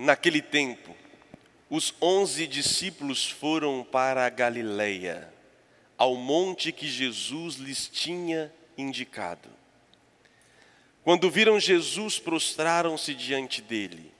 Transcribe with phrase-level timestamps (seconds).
[0.00, 0.94] Naquele tempo,
[1.68, 5.28] os onze discípulos foram para a Galileia,
[5.96, 9.48] ao monte que Jesus lhes tinha indicado.
[11.02, 14.12] Quando viram Jesus, prostraram-se diante dele.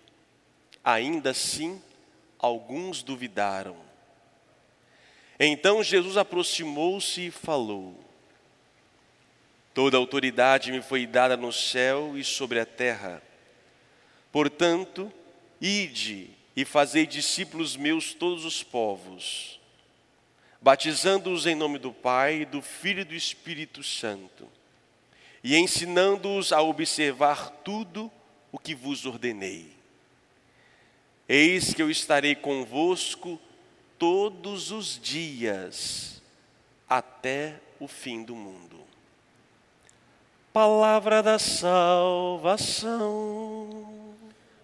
[0.82, 1.80] Ainda assim,
[2.40, 3.76] alguns duvidaram.
[5.38, 7.96] Então Jesus aproximou-se e falou:
[9.72, 13.22] Toda autoridade me foi dada no céu e sobre a terra.
[14.32, 15.12] Portanto,
[15.60, 19.60] Ide e fazei discípulos meus todos os povos,
[20.60, 24.48] batizando-os em nome do Pai, do Filho e do Espírito Santo,
[25.42, 28.10] e ensinando-os a observar tudo
[28.50, 29.72] o que vos ordenei.
[31.28, 33.38] Eis que eu estarei convosco
[33.98, 36.22] todos os dias,
[36.88, 38.78] até o fim do mundo.
[40.52, 42.88] Palavra da salvação.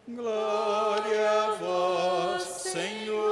[0.07, 3.25] Glória a vós, Senhor.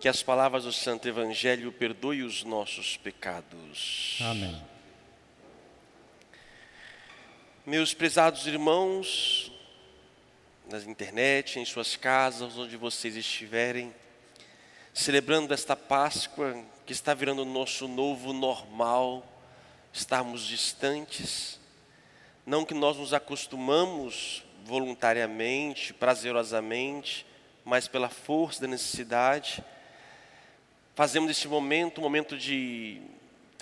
[0.00, 4.18] Que as palavras do Santo Evangelho perdoem os nossos pecados.
[4.20, 4.60] Amém.
[7.64, 9.52] Meus prezados irmãos,
[10.68, 13.94] na internet, em suas casas, onde vocês estiverem,
[14.92, 19.24] celebrando esta Páscoa que está virando o nosso novo normal,
[19.92, 21.60] estarmos distantes,
[22.44, 27.24] não que nós nos acostumamos voluntariamente, prazerosamente,
[27.64, 29.62] mas pela força da necessidade.
[30.94, 33.00] Fazemos este momento um momento de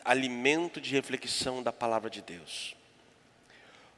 [0.03, 2.75] alimento, de reflexão da palavra de Deus.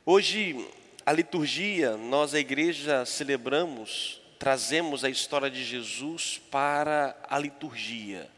[0.05, 0.69] Hoje,
[1.05, 8.29] a liturgia, nós, a igreja, celebramos, trazemos a história de Jesus para a liturgia.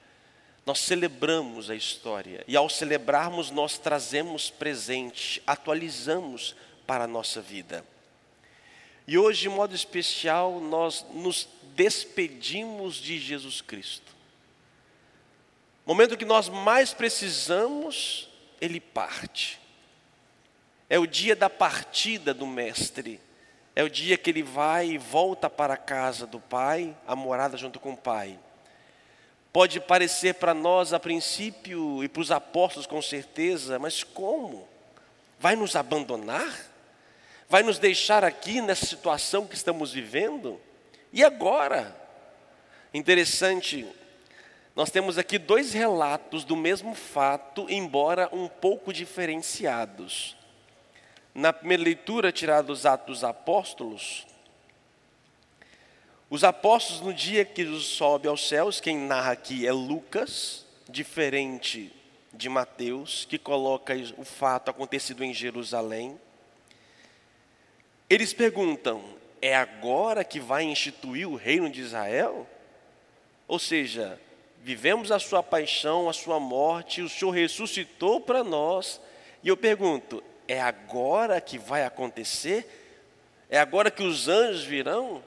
[0.66, 6.54] Nós celebramos a história e, ao celebrarmos, nós trazemos presente, atualizamos
[6.86, 7.84] para a nossa vida.
[9.08, 14.14] E hoje, de modo especial, nós nos despedimos de Jesus Cristo.
[15.86, 18.28] Momento que nós mais precisamos,
[18.60, 19.58] Ele parte.
[20.90, 23.18] É o dia da partida do Mestre.
[23.74, 27.56] É o dia que ele vai e volta para a casa do Pai, a morada
[27.56, 28.38] junto com o Pai.
[29.50, 34.68] Pode parecer para nós a princípio e para os apóstolos com certeza, mas como?
[35.38, 36.67] Vai nos abandonar?
[37.48, 40.60] Vai nos deixar aqui nessa situação que estamos vivendo?
[41.12, 41.96] E agora?
[42.92, 43.86] Interessante,
[44.74, 50.36] nós temos aqui dois relatos do mesmo fato, embora um pouco diferenciados.
[51.34, 54.26] Na primeira leitura, tirada dos Atos dos Apóstolos,
[56.30, 61.90] os apóstolos, no dia que Jesus sobe aos céus, quem narra aqui é Lucas, diferente
[62.34, 66.20] de Mateus, que coloca o fato acontecido em Jerusalém.
[68.08, 69.02] Eles perguntam:
[69.40, 72.46] é agora que vai instituir o reino de Israel?
[73.46, 74.20] Ou seja,
[74.62, 79.00] vivemos a sua paixão, a sua morte, o Senhor ressuscitou para nós.
[79.42, 82.66] E eu pergunto: é agora que vai acontecer?
[83.50, 85.22] É agora que os anjos virão?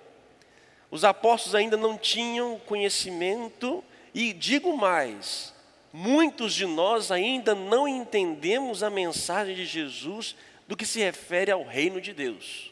[0.89, 5.53] Os apóstolos ainda não tinham conhecimento, e digo mais:
[5.93, 10.35] muitos de nós ainda não entendemos a mensagem de Jesus
[10.71, 12.71] do que se refere ao reino de Deus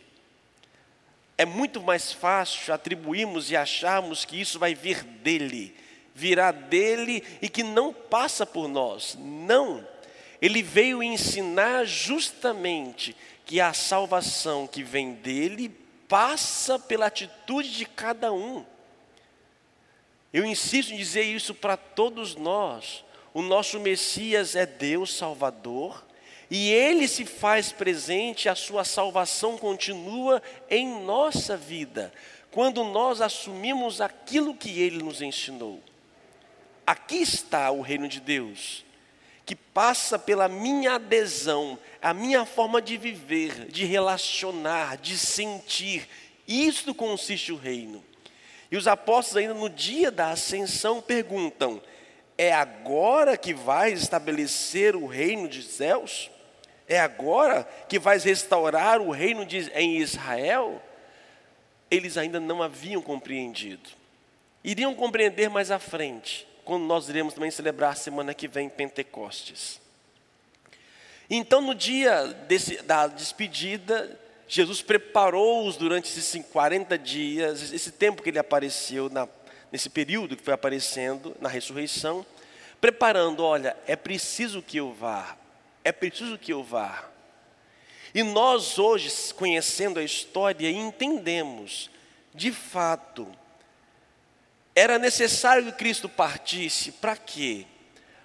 [1.38, 5.76] é muito mais fácil atribuirmos e acharmos que isso vai vir dele,
[6.16, 9.18] virá dele e que não passa por nós.
[9.20, 9.86] Não.
[10.42, 13.16] Ele veio ensinar justamente
[13.46, 15.70] que a salvação que vem dele
[16.10, 18.66] passa pela atitude de cada um.
[20.34, 23.04] Eu insisto em dizer isso para todos nós.
[23.34, 26.06] O nosso Messias é Deus Salvador,
[26.50, 32.12] e Ele se faz presente, a sua salvação continua em nossa vida,
[32.50, 35.80] quando nós assumimos aquilo que Ele nos ensinou.
[36.88, 38.84] Aqui está o reino de Deus,
[39.46, 46.08] que passa pela minha adesão, a minha forma de viver, de relacionar, de sentir.
[46.48, 48.04] Isto consiste o reino.
[48.72, 51.80] E os apóstolos, ainda no dia da ascensão, perguntam:
[52.38, 56.32] é agora que vai estabelecer o reino dos céus?
[56.90, 60.82] É agora que vais restaurar o reino de, em Israel?
[61.92, 63.92] Eles ainda não haviam compreendido.
[64.64, 69.80] Iriam compreender mais à frente, quando nós iremos também celebrar semana que vem Pentecostes.
[71.30, 78.30] Então, no dia desse, da despedida, Jesus preparou-os durante esses 40 dias, esse tempo que
[78.30, 79.30] ele apareceu, na,
[79.72, 82.26] nesse período que foi aparecendo na ressurreição,
[82.82, 85.38] preparando: olha, é preciso que eu vá,
[85.90, 87.10] é preciso que eu vá.
[88.14, 91.90] E nós hoje, conhecendo a história, entendemos,
[92.34, 93.28] de fato,
[94.76, 97.66] era necessário que Cristo partisse, para quê?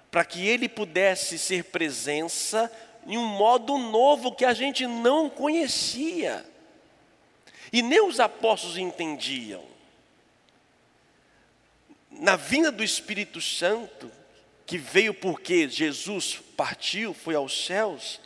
[0.09, 2.71] Para que ele pudesse ser presença
[3.05, 6.45] em um modo novo que a gente não conhecia.
[7.73, 9.63] E nem os apóstolos entendiam.
[12.09, 14.09] Na vinda do Espírito Santo,
[14.65, 18.19] que veio porque Jesus partiu, foi aos céus,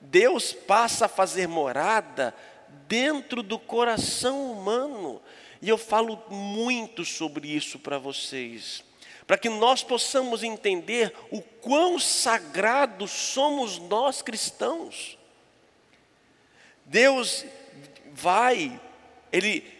[0.00, 2.34] Deus passa a fazer morada
[2.88, 5.22] dentro do coração humano.
[5.62, 8.84] E eu falo muito sobre isso para vocês,
[9.26, 15.18] para que nós possamos entender o quão sagrados somos nós cristãos.
[16.84, 17.44] Deus
[18.12, 18.80] vai,
[19.32, 19.75] Ele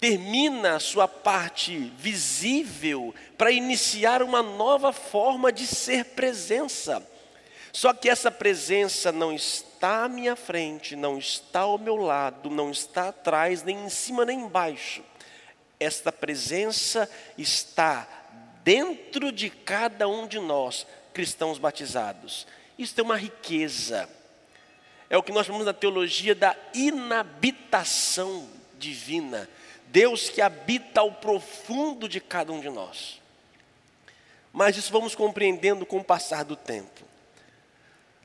[0.00, 7.06] termina a sua parte visível para iniciar uma nova forma de ser presença.
[7.72, 12.70] Só que essa presença não está à minha frente, não está ao meu lado, não
[12.70, 15.02] está atrás, nem em cima nem embaixo.
[15.78, 18.08] Esta presença está
[18.64, 22.46] dentro de cada um de nós, cristãos batizados.
[22.78, 24.08] Isso é uma riqueza.
[25.10, 28.48] É o que nós chamamos na teologia da inabitação
[28.78, 29.48] divina.
[29.90, 33.20] Deus que habita ao profundo de cada um de nós.
[34.52, 37.04] Mas isso vamos compreendendo com o passar do tempo.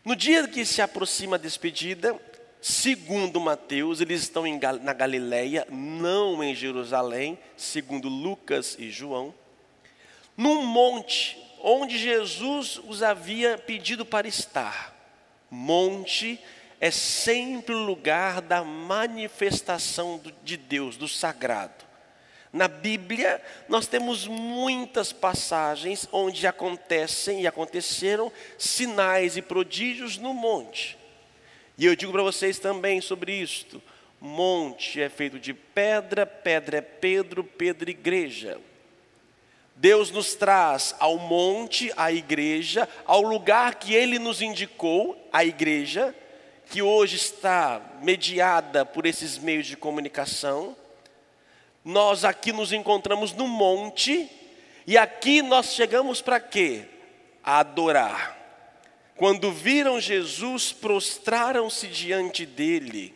[0.03, 2.19] No dia que se aproxima a despedida,
[2.61, 4.43] segundo Mateus, eles estão
[4.81, 9.33] na Galileia, não em Jerusalém, segundo Lucas e João,
[10.35, 14.93] num monte onde Jesus os havia pedido para estar.
[15.49, 16.39] Monte
[16.83, 21.85] é sempre o lugar da manifestação de Deus, do sagrado.
[22.51, 30.97] Na Bíblia, nós temos muitas passagens onde acontecem e aconteceram sinais e prodígios no monte.
[31.77, 33.81] E eu digo para vocês também sobre isto:
[34.19, 38.59] monte é feito de pedra, pedra é Pedro, Pedro igreja.
[39.73, 46.13] Deus nos traz ao monte, à igreja, ao lugar que Ele nos indicou, a igreja,
[46.73, 50.75] que hoje está mediada por esses meios de comunicação
[51.83, 54.29] nós aqui nos encontramos no monte,
[54.87, 56.85] e aqui nós chegamos para quê?
[57.43, 58.37] A adorar.
[59.15, 63.13] Quando viram Jesus, prostraram-se diante dele.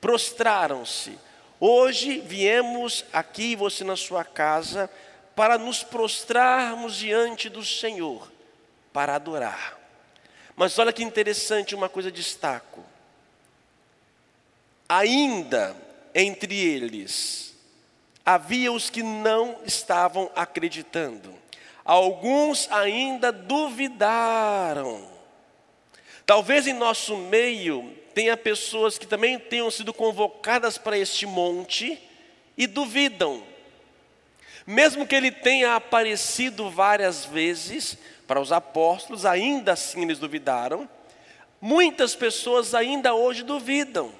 [0.00, 1.18] Prostraram-se.
[1.60, 4.90] Hoje viemos aqui, você na sua casa,
[5.34, 8.30] para nos prostrarmos diante do Senhor,
[8.92, 9.77] para adorar.
[10.58, 12.84] Mas olha que interessante, uma coisa destaco.
[14.88, 15.76] Ainda
[16.12, 17.54] entre eles
[18.26, 21.32] havia os que não estavam acreditando.
[21.84, 25.08] Alguns ainda duvidaram.
[26.26, 32.02] Talvez em nosso meio tenha pessoas que também tenham sido convocadas para este monte
[32.56, 33.44] e duvidam.
[34.66, 37.96] Mesmo que ele tenha aparecido várias vezes
[38.28, 40.86] para os apóstolos, ainda assim eles duvidaram.
[41.58, 44.12] Muitas pessoas ainda hoje duvidam.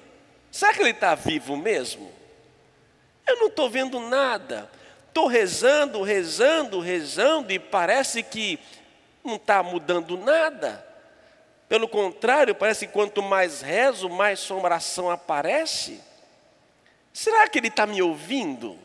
[0.51, 2.11] Será que ele está vivo mesmo?
[3.25, 4.67] Eu não estou vendo nada.
[5.07, 8.59] Estou rezando, rezando, rezando e parece que
[9.23, 10.83] não está mudando nada.
[11.67, 16.01] Pelo contrário, parece que quanto mais rezo, mais assombração aparece.
[17.13, 18.75] Será que ele está me ouvindo?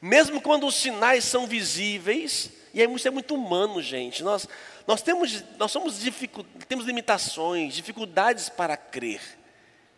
[0.00, 4.22] Mesmo quando os sinais são visíveis, e isso é muito humano, gente.
[4.22, 4.48] Nós,
[4.86, 9.20] nós temos, nós somos dificu, temos limitações, dificuldades para crer.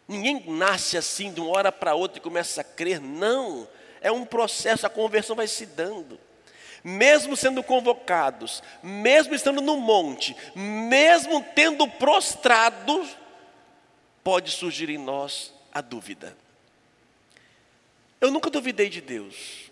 [0.06, 3.68] Ninguém nasce assim de uma hora para outra e começa a crer, não.
[4.00, 6.18] É um processo, a conversão vai se dando.
[6.82, 13.06] Mesmo sendo convocados, mesmo estando no monte, mesmo tendo prostrado,
[14.24, 16.36] pode surgir em nós a dúvida.
[18.20, 19.70] Eu nunca duvidei de Deus.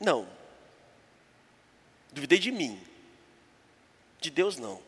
[0.00, 0.41] Não.
[2.12, 2.80] Duvidei de mim.
[4.20, 4.80] De Deus não.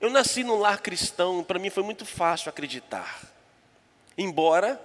[0.00, 3.22] Eu nasci num lar cristão, para mim foi muito fácil acreditar.
[4.16, 4.80] Embora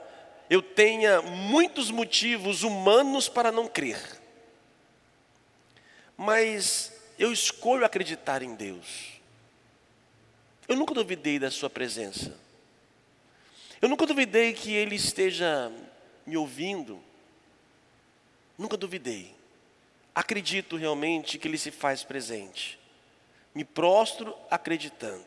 [0.50, 4.20] eu tenha muitos motivos humanos para não crer.
[6.18, 9.12] Mas eu escolho acreditar em Deus.
[10.68, 12.38] Eu nunca duvidei da Sua presença.
[13.82, 15.72] Eu nunca duvidei que Ele esteja
[16.26, 17.02] me ouvindo.
[18.58, 19.41] Nunca duvidei.
[20.14, 22.80] Acredito realmente que Ele se faz presente.
[23.56, 25.26] Me prostro acreditando.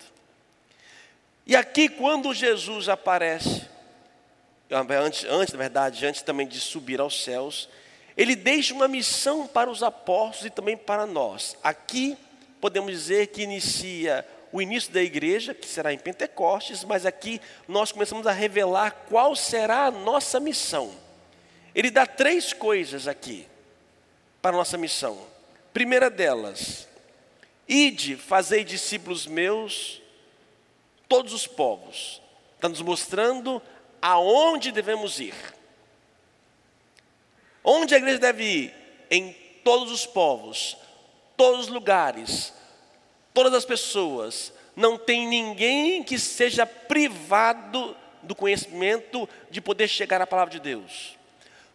[1.46, 3.68] E aqui, quando Jesus aparece,
[4.70, 7.68] antes, antes, na verdade, antes também de subir aos céus,
[8.16, 11.56] ele deixa uma missão para os apóstolos e também para nós.
[11.62, 12.16] Aqui
[12.60, 17.90] podemos dizer que inicia o início da igreja, que será em Pentecostes, mas aqui nós
[17.90, 20.94] começamos a revelar qual será a nossa missão.
[21.74, 23.46] Ele dá três coisas aqui
[24.44, 25.18] para a nossa missão.
[25.72, 26.86] Primeira delas,
[27.66, 30.02] ide, fazei discípulos meus,
[31.08, 32.20] todos os povos.
[32.54, 33.62] Está nos mostrando
[34.02, 35.34] aonde devemos ir.
[37.64, 38.74] Onde a igreja deve ir?
[39.10, 39.32] Em
[39.64, 40.76] todos os povos,
[41.38, 42.52] todos os lugares,
[43.32, 44.52] todas as pessoas.
[44.76, 51.16] Não tem ninguém que seja privado do conhecimento de poder chegar à palavra de Deus.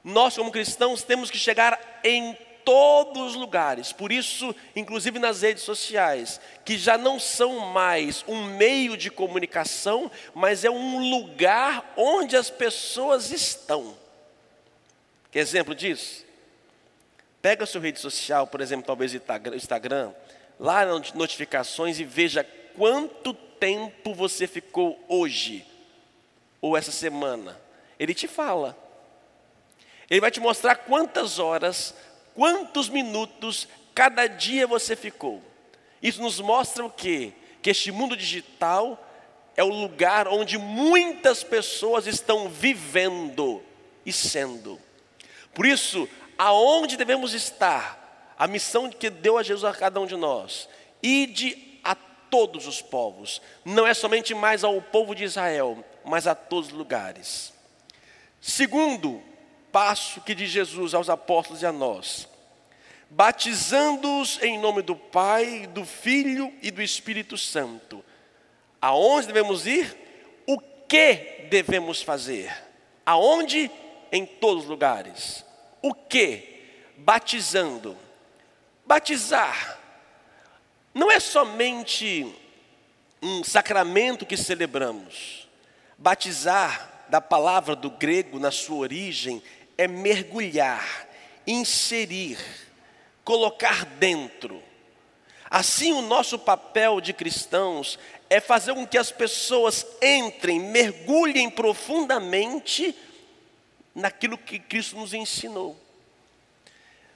[0.04, 5.64] Nós, como cristãos, temos que chegar em todos os lugares, por isso, inclusive nas redes
[5.64, 12.36] sociais, que já não são mais um meio de comunicação, mas é um lugar onde
[12.36, 13.98] as pessoas estão.
[15.32, 16.26] Quer exemplo disso?
[17.42, 20.14] Pega a sua rede social, por exemplo, talvez Instagram,
[20.60, 22.44] lá nas notificações e veja
[22.76, 25.66] quanto tempo você ficou hoje
[26.62, 27.60] ou essa semana.
[27.98, 28.78] Ele te fala.
[30.10, 31.94] Ele vai te mostrar quantas horas,
[32.40, 35.44] quantos minutos cada dia você ficou.
[36.02, 37.34] Isso nos mostra o quê?
[37.62, 39.06] Que este mundo digital
[39.58, 43.62] é o lugar onde muitas pessoas estão vivendo
[44.06, 44.80] e sendo.
[45.54, 48.34] Por isso, aonde devemos estar?
[48.40, 50.70] A missão que deu a Jesus a cada um de nós.
[51.04, 53.42] Ide a todos os povos.
[53.66, 57.52] Não é somente mais ao povo de Israel, mas a todos os lugares.
[58.40, 59.22] Segundo
[59.74, 62.29] passo que diz Jesus aos apóstolos e a nós:
[63.10, 68.04] batizando-os em nome do Pai, do Filho e do Espírito Santo.
[68.82, 69.96] Aonde devemos ir?
[70.46, 72.52] O que devemos fazer?
[73.06, 73.70] Aonde?
[74.12, 75.46] Em todos os lugares.
[75.82, 76.64] O que?
[76.98, 77.98] Batizando.
[78.86, 79.80] Batizar
[80.94, 82.36] não é somente
[83.22, 85.48] um sacramento que celebramos.
[85.98, 89.42] Batizar, da palavra do grego, na sua origem,
[89.78, 91.08] é mergulhar,
[91.46, 92.38] inserir,
[93.30, 94.60] colocar dentro.
[95.52, 102.96] Assim, o nosso papel de cristãos é fazer com que as pessoas entrem, mergulhem profundamente
[103.94, 105.78] naquilo que Cristo nos ensinou.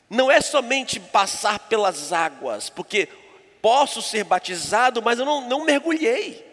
[0.07, 3.09] Não é somente passar pelas águas, porque
[3.59, 6.45] posso ser batizado, mas eu não, não mergulhei.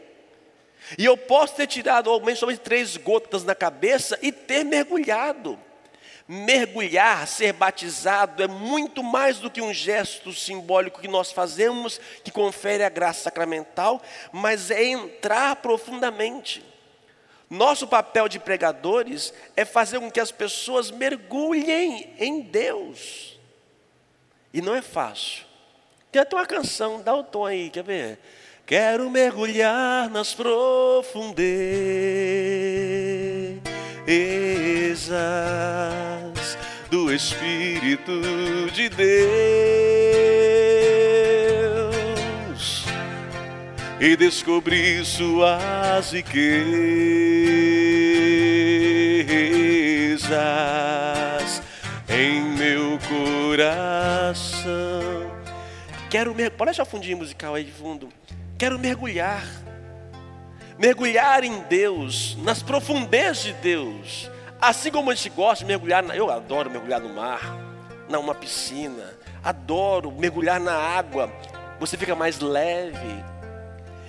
[0.96, 5.58] E eu posso ter tirado ao menos somente três gotas na cabeça e ter mergulhado.
[6.32, 12.30] Mergulhar, ser batizado, é muito mais do que um gesto simbólico que nós fazemos, que
[12.30, 16.64] confere a graça sacramental, mas é entrar profundamente.
[17.50, 23.36] Nosso papel de pregadores é fazer com que as pessoas mergulhem em Deus.
[24.54, 25.44] E não é fácil.
[26.12, 28.20] Tem até uma canção, dá o tom aí, quer ver?
[28.64, 31.50] Quero mergulhar nas profundezas
[37.12, 38.20] Espírito
[38.72, 39.20] de Deus
[44.00, 46.40] e descobrir suas riquezas
[52.08, 54.40] em meu coração.
[56.08, 58.08] Quero mergulhar, pode deixar o fundinho musical aí de fundo.
[58.56, 59.46] Quero mergulhar,
[60.78, 64.30] mergulhar em Deus, nas profundezas de Deus.
[64.60, 67.40] Assim como a gente gosta de mergulhar, na, eu adoro mergulhar no mar,
[68.08, 71.32] numa piscina, adoro mergulhar na água,
[71.78, 73.24] você fica mais leve,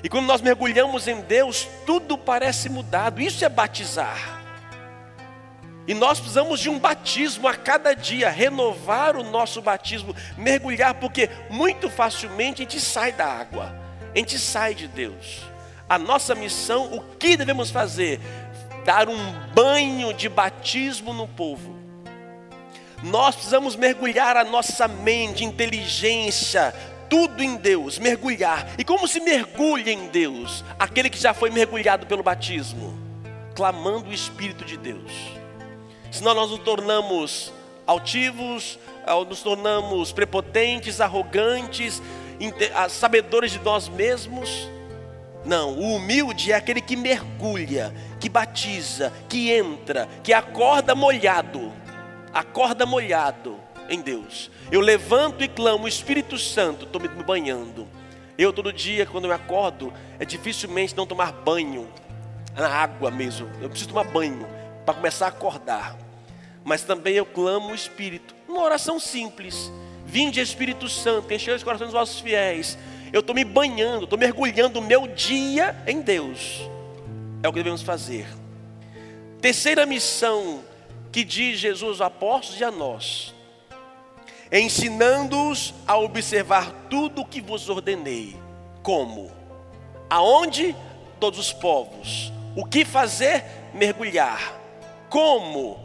[0.03, 3.22] e quando nós mergulhamos em Deus, tudo parece mudado.
[3.22, 4.41] Isso é batizar.
[5.88, 11.29] E nós precisamos de um batismo a cada dia, renovar o nosso batismo, mergulhar, porque
[11.50, 13.74] muito facilmente a gente sai da água,
[14.13, 15.41] a gente sai de Deus.
[15.89, 18.20] A nossa missão, o que devemos fazer?
[18.85, 21.75] Dar um banho de batismo no povo.
[23.03, 26.73] Nós precisamos mergulhar a nossa mente, inteligência,
[27.09, 28.67] tudo em Deus, mergulhar.
[28.77, 30.63] E como se mergulha em Deus?
[30.79, 32.97] Aquele que já foi mergulhado pelo batismo,
[33.55, 35.11] clamando o Espírito de Deus.
[36.11, 37.51] Senão nós nos tornamos
[37.88, 38.77] altivos,
[39.27, 42.01] nos tornamos prepotentes, arrogantes,
[42.89, 44.69] sabedores de nós mesmos.
[45.43, 51.74] Não, o humilde é aquele que mergulha, que batiza, que entra, que acorda molhado,
[52.31, 54.51] acorda molhado em Deus.
[54.71, 57.88] Eu levanto e clamo, Espírito Santo, estou me banhando.
[58.38, 61.88] Eu todo dia, quando eu acordo, é dificilmente não tomar banho,
[62.55, 63.50] na água mesmo.
[63.62, 64.48] Eu preciso tomar banho
[64.86, 65.98] para começar a acordar.
[66.63, 69.71] Mas também eu clamo o Espírito, uma oração simples.
[70.05, 72.77] Vinde Espírito Santo, enchei os corações dos vossos fiéis
[73.12, 76.62] eu estou me banhando, estou mergulhando o meu dia em Deus.
[77.44, 78.27] É o que devemos fazer.
[79.41, 80.63] Terceira missão
[81.12, 83.34] que diz Jesus aos apóstolos e a nós:
[84.51, 88.36] ensinando-os a observar tudo o que vos ordenei.
[88.82, 89.32] Como?
[90.10, 90.75] Aonde?
[91.20, 92.32] Todos os povos.
[92.56, 93.44] O que fazer?
[93.74, 94.58] Mergulhar.
[95.10, 95.80] Como?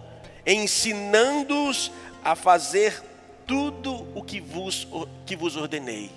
[0.46, 1.90] Ensinando-os
[2.24, 3.02] a fazer
[3.46, 4.86] tudo o que vos,
[5.24, 6.10] que vos ordenei.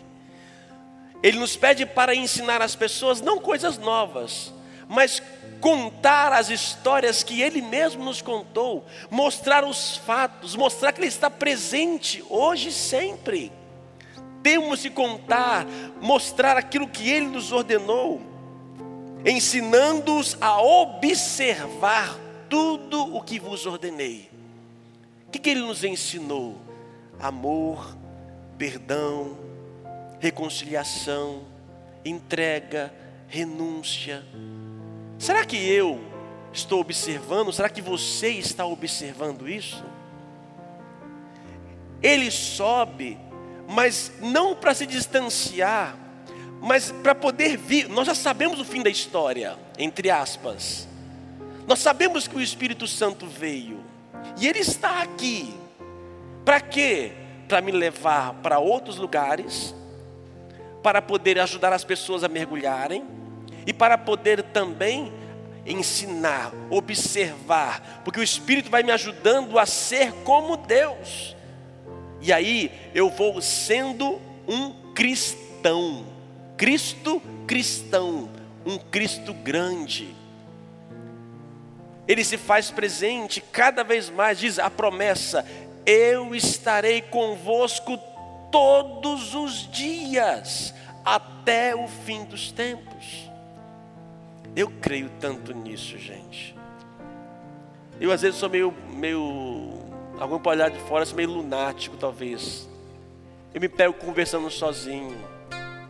[1.21, 4.53] Ele nos pede para ensinar as pessoas não coisas novas,
[4.88, 5.21] mas
[5.59, 11.29] contar as histórias que Ele mesmo nos contou, mostrar os fatos, mostrar que Ele está
[11.29, 13.51] presente hoje e sempre.
[14.41, 15.65] Temos que contar,
[16.01, 18.21] mostrar aquilo que Ele nos ordenou,
[19.25, 24.29] ensinando-os a observar tudo o que vos ordenei.
[25.27, 26.55] O que, que Ele nos ensinou?
[27.19, 27.97] Amor,
[28.57, 29.38] perdão,
[30.19, 31.43] reconciliação,
[32.03, 32.93] entrega,
[33.27, 34.23] renúncia.
[35.17, 35.99] Será que eu
[36.51, 37.51] estou observando?
[37.53, 39.83] Será que você está observando isso?
[42.01, 43.17] Ele sobe,
[43.67, 45.95] mas não para se distanciar,
[46.61, 47.88] mas para poder vir.
[47.89, 50.88] Nós já sabemos o fim da história, entre aspas.
[51.67, 53.83] Nós sabemos que o Espírito Santo veio,
[54.39, 55.53] e ele está aqui.
[56.43, 57.11] Para quê?
[57.47, 59.75] Para me levar para outros lugares,
[60.81, 63.05] para poder ajudar as pessoas a mergulharem
[63.65, 65.12] e para poder também
[65.65, 71.36] ensinar, observar, porque o Espírito vai me ajudando a ser como Deus.
[72.21, 76.06] E aí eu vou sendo um cristão,
[76.58, 78.30] Cristo cristão,
[78.63, 80.15] um Cristo grande.
[82.08, 85.43] Ele se faz presente cada vez mais, diz a promessa:
[85.84, 87.97] Eu estarei convosco
[88.51, 93.29] todos os dias, até o fim dos tempos.
[94.55, 96.55] Eu creio tanto nisso, gente.
[97.99, 99.73] Eu às vezes sou meio, meio,
[100.19, 102.67] algum olhar de fora, sou meio lunático talvez.
[103.53, 105.17] Eu me pego conversando sozinho.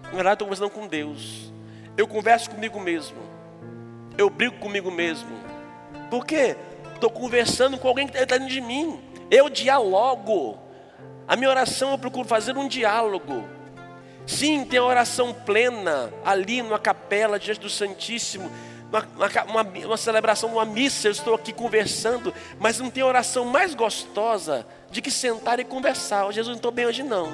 [0.03, 1.51] Na verdade, estou conversando com Deus.
[1.95, 3.17] Eu converso comigo mesmo.
[4.17, 5.29] Eu brigo comigo mesmo.
[6.09, 6.55] Por quê?
[6.93, 8.99] Estou conversando com alguém que está dentro de mim.
[9.29, 10.57] Eu dialogo.
[11.29, 13.47] A minha oração eu procuro fazer um diálogo.
[14.25, 18.51] Sim, tem a oração plena ali numa capela diante do Santíssimo,
[18.91, 23.75] uma, uma, uma, celebração, uma missa, eu estou aqui conversando, mas não tem oração mais
[23.75, 26.25] gostosa de que sentar e conversar.
[26.25, 27.31] Oh, Jesus, não estou bem hoje não.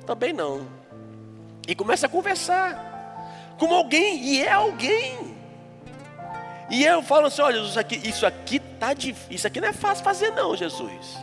[0.00, 0.66] Estou bem não.
[1.68, 5.36] E começa a conversar com alguém, e é alguém.
[6.70, 9.74] E eu falo assim, olha, Jesus, aqui, isso aqui tá difícil, isso aqui não é
[9.74, 11.18] fácil fazer não, Jesus.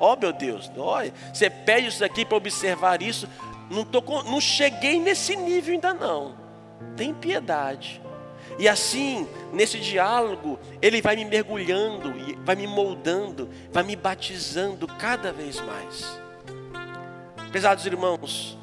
[0.00, 3.28] Ó oh, meu Deus, olha, você pede isso aqui para observar isso.
[3.70, 6.34] Não, tô, não cheguei nesse nível ainda não.
[6.96, 8.00] Tem piedade.
[8.58, 12.12] E assim, nesse diálogo, ele vai me mergulhando,
[12.44, 16.20] vai me moldando, vai me batizando cada vez mais.
[17.52, 18.58] Pesados irmãos,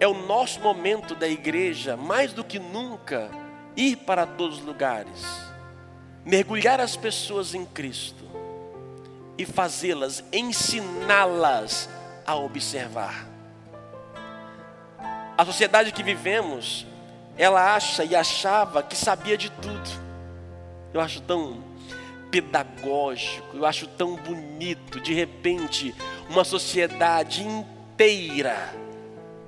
[0.00, 3.30] é o nosso momento da igreja, mais do que nunca,
[3.76, 5.24] ir para todos os lugares,
[6.24, 8.25] mergulhar as pessoas em Cristo
[9.38, 11.88] e fazê-las, ensiná-las
[12.26, 13.26] a observar.
[15.36, 16.86] A sociedade que vivemos,
[17.36, 20.06] ela acha e achava que sabia de tudo.
[20.94, 21.62] Eu acho tão
[22.30, 25.94] pedagógico, eu acho tão bonito, de repente,
[26.28, 28.74] uma sociedade inteira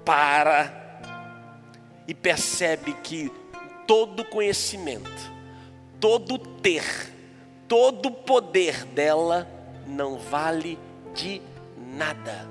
[0.04, 0.72] para
[2.06, 3.32] e percebe que
[3.86, 5.32] todo conhecimento,
[5.98, 6.84] todo ter,
[7.66, 9.57] todo poder dela
[9.88, 10.78] não vale
[11.14, 11.40] de
[11.76, 12.48] nada.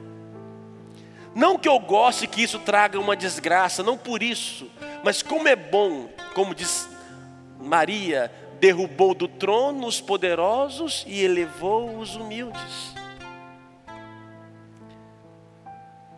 [1.34, 4.70] Não que eu goste que isso traga uma desgraça, não por isso,
[5.04, 6.90] mas como é bom, como diz
[7.60, 12.96] Maria, derrubou do trono os poderosos e elevou os humildes.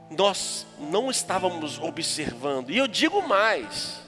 [0.10, 4.02] Nós não estávamos observando, e eu digo mais,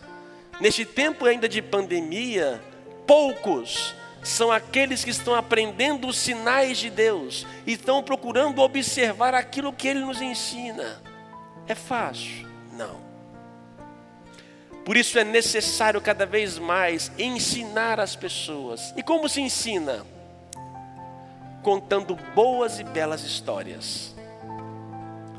[0.60, 2.62] neste tempo ainda de pandemia,
[3.06, 9.74] poucos são aqueles que estão aprendendo os sinais de Deus e estão procurando observar aquilo
[9.74, 11.02] que Ele nos ensina.
[11.68, 12.48] É fácil?
[12.74, 13.12] Não.
[14.86, 18.94] Por isso é necessário cada vez mais ensinar as pessoas.
[18.98, 20.06] E como se ensina?
[21.64, 24.16] Contando boas e belas histórias.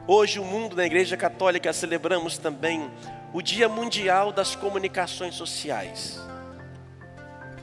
[0.06, 2.90] Hoje, o mundo na Igreja Católica celebramos também
[3.32, 6.20] o Dia Mundial das Comunicações Sociais.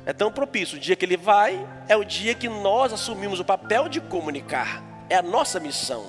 [0.10, 3.46] É tão propício, o dia que ele vai é o dia que nós assumimos o
[3.46, 6.04] papel de comunicar, é a nossa missão.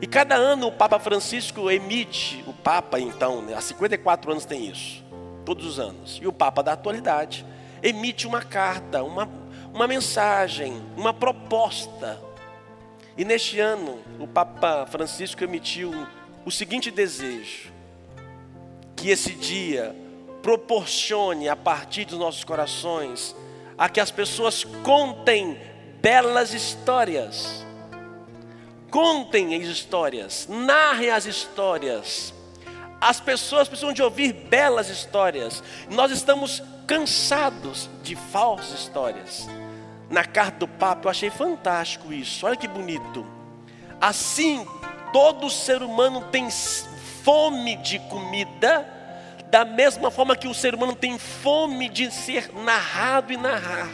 [0.00, 4.70] E cada ano o Papa Francisco emite, o Papa então, né, há 54 anos tem
[4.70, 5.04] isso,
[5.44, 7.44] todos os anos, e o Papa da atualidade
[7.82, 9.28] emite uma carta, uma,
[9.74, 12.18] uma mensagem, uma proposta.
[13.18, 15.92] E neste ano o Papa Francisco emitiu
[16.42, 17.70] o seguinte desejo:
[18.96, 19.94] que esse dia
[20.44, 23.34] proporcione a partir dos nossos corações
[23.78, 25.58] a que as pessoas contem
[26.02, 27.64] belas histórias.
[28.90, 32.34] Contem as histórias, narrem as histórias.
[33.00, 35.62] As pessoas precisam de ouvir belas histórias.
[35.90, 39.48] Nós estamos cansados de falsas histórias.
[40.10, 42.44] Na carta do Papa eu achei fantástico isso.
[42.44, 43.26] Olha que bonito.
[43.98, 44.66] Assim,
[45.10, 46.50] todo ser humano tem
[47.22, 48.92] fome de comida
[49.50, 53.90] da mesma forma que o ser humano tem fome de ser narrado e narrar.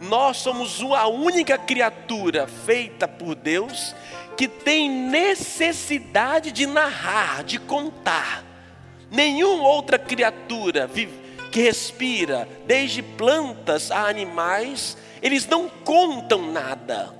[0.00, 3.94] Nós somos a única criatura feita por Deus
[4.36, 8.44] que tem necessidade de narrar, de contar.
[9.10, 10.88] Nenhuma outra criatura
[11.50, 17.17] que respira, desde plantas a animais, eles não contam nada.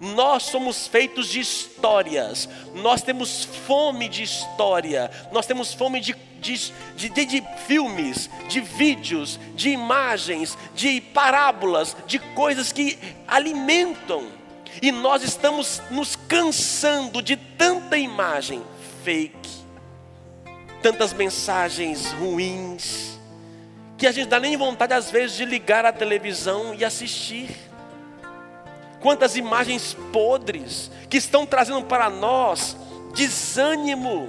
[0.00, 6.70] Nós somos feitos de histórias, nós temos fome de história, nós temos fome de, de,
[6.96, 14.28] de, de, filmes, de vídeos, de imagens, de parábolas, de coisas que alimentam,
[14.80, 18.62] e nós estamos nos cansando de tanta imagem
[19.02, 19.50] fake,
[20.80, 23.18] tantas mensagens ruins,
[23.96, 27.67] que a gente dá nem vontade às vezes de ligar a televisão e assistir
[29.00, 32.76] quantas imagens podres que estão trazendo para nós
[33.14, 34.28] desânimo.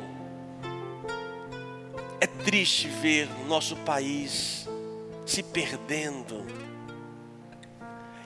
[2.22, 4.68] É triste ver nosso país
[5.26, 6.46] se perdendo.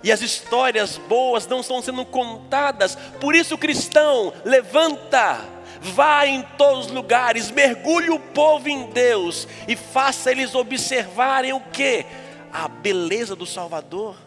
[0.03, 2.95] E as histórias boas não estão sendo contadas.
[3.21, 5.39] Por isso, cristão, levanta,
[5.79, 11.59] vá em todos os lugares, mergulhe o povo em Deus e faça eles observarem o
[11.59, 12.05] que?
[12.51, 14.17] A beleza do Salvador.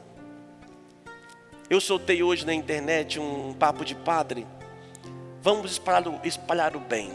[1.68, 4.46] Eu soltei hoje na internet um papo de padre.
[5.42, 7.10] Vamos espalhar o, espalhar o bem.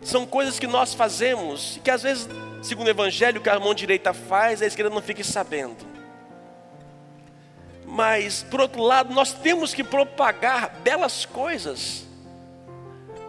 [0.00, 2.28] São coisas que nós fazemos e que às vezes,
[2.62, 5.84] segundo o Evangelho, que a mão direita faz, a esquerda não fique sabendo.
[7.84, 12.06] Mas, por outro lado, nós temos que propagar belas coisas,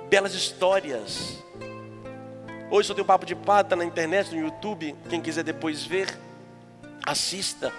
[0.07, 1.39] belas histórias.
[2.69, 4.95] Hoje eu tenho um papo de padre, está na internet, no YouTube.
[5.09, 6.15] Quem quiser depois ver,
[7.03, 7.73] assista.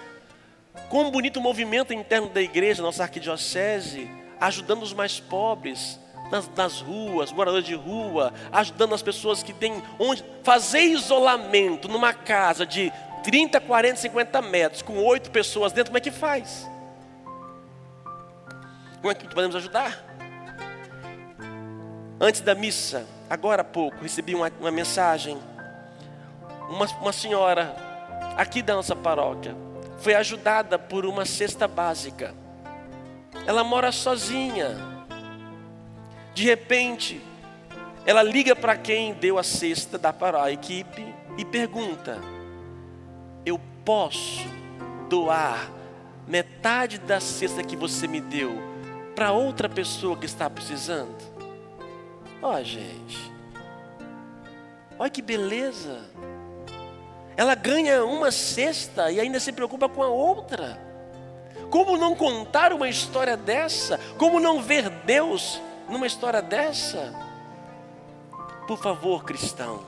[0.89, 5.99] Como bonito o movimento interno da igreja, nossa arquidiocese, ajudando os mais pobres,
[6.31, 12.15] nas, nas, ruas, moradores de rua, ajudando as pessoas que têm onde fazer isolamento numa
[12.15, 16.69] casa de 30, 40, 50 metros, com oito pessoas dentro, como é que faz?
[19.01, 20.05] Como é que podemos ajudar?
[22.21, 25.39] Antes da missa, agora há pouco, recebi uma, uma mensagem.
[26.69, 27.77] Uma, uma senhora
[28.37, 29.72] aqui da nossa paróquia
[30.03, 32.35] foi ajudada por uma cesta básica.
[33.47, 34.77] Ela mora sozinha.
[36.35, 37.21] De repente,
[38.05, 41.07] ela liga para quem deu a cesta da para a equipe
[41.39, 42.21] e pergunta:
[43.47, 44.45] Eu posso
[45.09, 45.71] doar
[46.27, 48.61] metade da cesta que você me deu
[49.15, 51.17] para outra pessoa que está precisando?
[52.43, 53.33] Ó, oh, gente.
[54.99, 56.01] Olha que beleza.
[57.43, 60.79] Ela ganha uma cesta e ainda se preocupa com a outra.
[61.73, 63.99] Como não contar uma história dessa?
[64.17, 67.13] Como não ver Deus numa história dessa?
[68.69, 69.81] Por favor, cristão,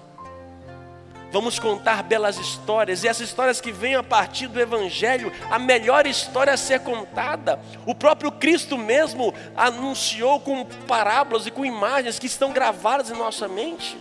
[1.30, 6.08] vamos contar belas histórias, e essas histórias que vêm a partir do Evangelho, a melhor
[6.08, 7.60] história a ser contada.
[7.86, 13.46] O próprio Cristo mesmo anunciou com parábolas e com imagens que estão gravadas em nossa
[13.46, 13.96] mente.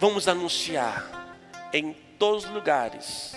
[0.00, 1.19] Vamos anunciar
[1.72, 3.36] em todos os lugares,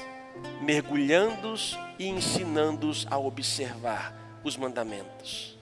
[0.61, 5.57] mergulhando-os e ensinando-os a observar os mandamentos.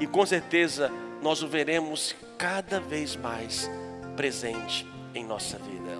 [0.00, 0.90] E com certeza
[1.22, 3.70] nós o veremos cada vez mais
[4.16, 5.92] presente em nossa vida.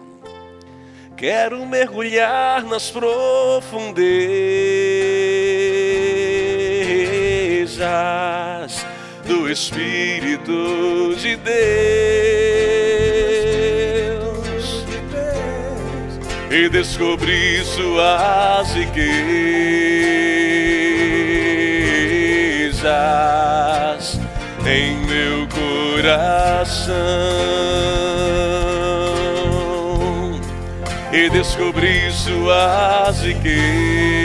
[1.17, 3.73] Quero mergulhar nas profundezas
[9.25, 12.22] do Espírito de Deus
[16.63, 19.01] e descobri suas riquezas
[24.65, 26.93] em meu coração.
[31.13, 34.22] E descobri suas riquezas